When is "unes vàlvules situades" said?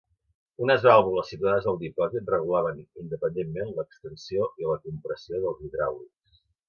0.67-1.67